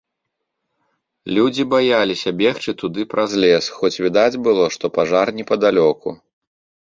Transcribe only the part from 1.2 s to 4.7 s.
Людзі баяліся бегчы туды праз лес, хоць відаць было,